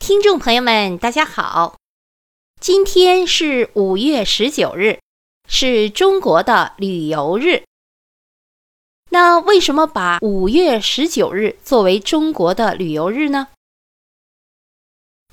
[0.00, 1.76] 听众朋友们，大家好，
[2.58, 4.98] 今天是五月十九日，
[5.46, 7.64] 是中国的旅游日。
[9.10, 13.48] 那为什么把五月十九日作为中国的旅游日呢？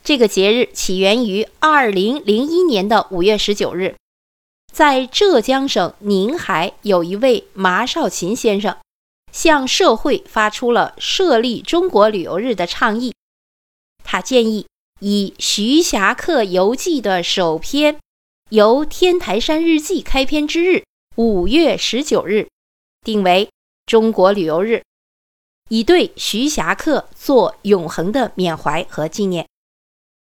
[0.03, 3.95] 这个节日起源于二零零一年的五月十九日，
[4.73, 8.77] 在浙江省宁海有一位马少勤先生，
[9.31, 13.13] 向社会发出了设立中国旅游日的倡议。
[14.09, 14.65] 他建议
[15.01, 17.99] 以《徐霞客游记》的首篇
[18.49, 20.85] 由天台山日记开篇之日
[21.17, 22.47] 五月十九日
[23.01, 23.49] 定为
[23.85, 24.81] 中国旅游日，
[25.67, 29.45] 以对徐霞客做永恒的缅怀和纪念，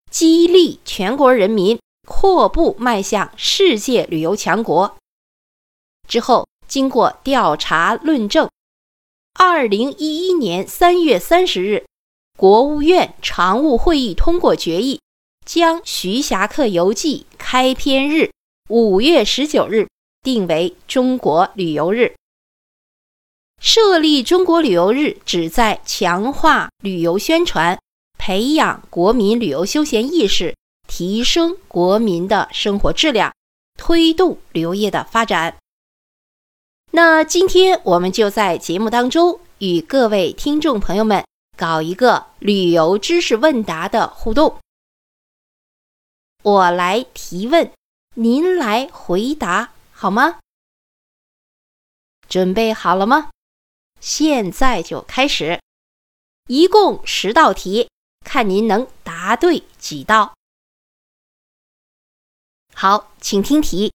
[0.10, 4.98] 激励全国人民阔步迈向世界旅游强国。
[6.08, 8.50] 之后，经过调查论证，
[9.36, 11.86] 二零一一年三月三十日。
[12.38, 15.02] 国务院常务会议通过决议，
[15.44, 18.30] 将《徐霞客游记》开篇日
[18.70, 19.88] 五月十九日
[20.22, 22.14] 定为中国旅游日。
[23.60, 27.80] 设立中国旅游日，旨在强化旅游宣传，
[28.20, 30.56] 培养国民旅游休闲意识，
[30.88, 33.34] 提升国民的生活质量，
[33.80, 35.58] 推动旅游业的发展。
[36.92, 41.27] 那今天我们就在节目当中与各位听众朋友们。
[41.58, 44.60] 搞一个旅游知识问答的互动，
[46.44, 47.74] 我来提问，
[48.14, 50.40] 您来回答，好吗？
[52.30, 53.32] 准备好了吗？
[54.00, 55.60] 现在就开始，
[56.48, 57.90] 一共十道题，
[58.24, 60.36] 看您能答对几道。
[62.76, 63.92] 好，请听题。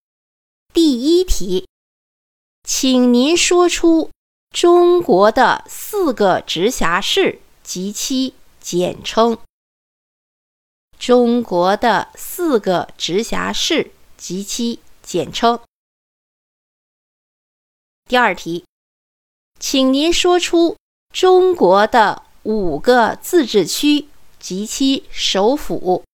[0.75, 1.69] 第一题，
[2.65, 4.11] 请您说出
[4.51, 7.41] 中国的四个直辖市。
[7.73, 9.39] 及其简称。
[10.99, 15.59] 中国的四个直辖市及其简称。
[18.05, 18.67] 第二题，
[19.59, 20.77] 请您说出
[21.15, 24.07] 中国的五个自治区
[24.39, 26.05] 及其首府。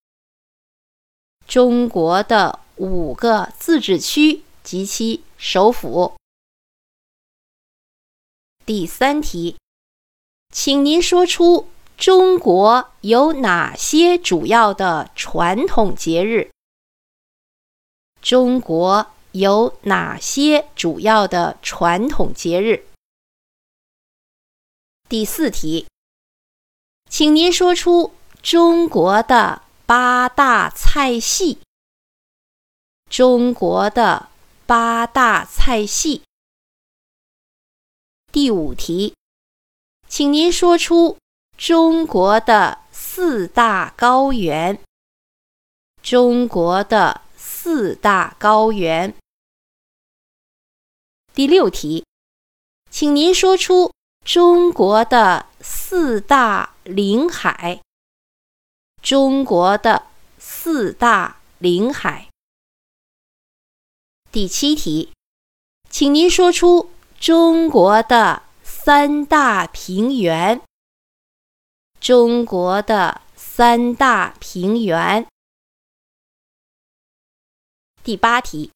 [1.49, 6.15] 中国的五个自治区及其首府。
[8.65, 9.57] 第三题。
[10.51, 16.51] 请您说出中国有哪些主要的传统节日？
[18.21, 22.87] 中国有哪些主要的传统节日？
[25.09, 25.87] 第四题，
[27.09, 31.61] 请您说出中国的八大菜系。
[33.09, 34.29] 中国的
[34.67, 36.23] 八大菜系。
[38.33, 39.15] 第五题。
[40.09, 41.19] 请您说出
[41.59, 44.81] 中国的四大高原。
[46.03, 49.15] 中国的四大高原。
[51.35, 52.07] 第六题，
[52.91, 53.93] 请您说出
[54.25, 57.83] 中国的四大领海。
[59.03, 60.07] 中国的
[60.39, 62.29] 四大领海。
[64.33, 65.13] 第七题，
[65.91, 68.48] 请您说出中国的。
[68.89, 70.63] 三大平原，
[72.01, 75.27] 中国的三大平原。
[78.03, 78.73] 第八题，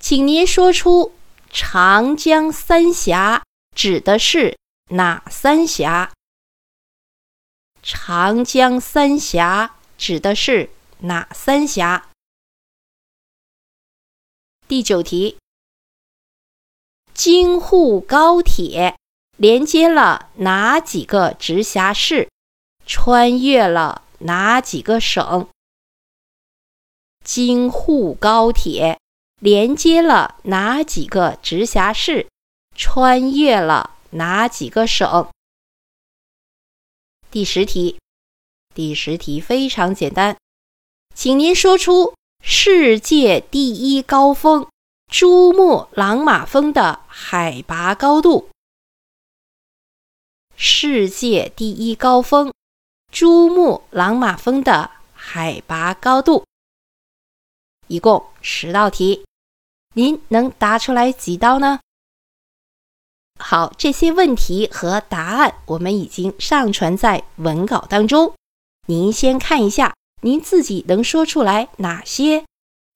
[0.00, 1.14] 请您说出
[1.52, 3.44] 长江三峡
[3.76, 4.58] 指的是
[4.88, 6.12] 哪三峡？
[7.84, 10.68] 长江三峡指的是
[11.02, 12.10] 哪三峡？
[14.66, 15.39] 第九题。
[17.12, 18.96] 京沪高铁
[19.36, 22.28] 连接了哪几个直辖市？
[22.86, 25.48] 穿越了哪几个省？
[27.24, 28.98] 京沪高铁
[29.40, 32.26] 连接了哪几个直辖市？
[32.74, 35.28] 穿越了哪几个省？
[37.30, 37.98] 第十题，
[38.74, 40.36] 第十题非常简单，
[41.14, 44.66] 请您说出世界第一高峰。
[45.10, 48.48] 珠穆朗玛峰的海拔高度，
[50.54, 52.52] 世界第一高峰——
[53.10, 56.44] 珠穆朗玛峰的海拔高度。
[57.88, 59.26] 一共十道题，
[59.96, 61.80] 您能答出来几道呢？
[63.40, 68.32] 好，这些问题和答案我们已经上传在文稿当中，
[68.86, 72.44] 您先看一下，您自己能说出来哪些？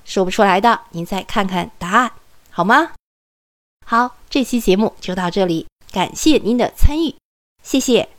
[0.05, 2.17] 说不出来的，您再看看啊，
[2.51, 2.91] 好吗？
[3.87, 7.15] 好，这期节目就到这里，感谢您的参与，
[7.63, 8.14] 谢谢。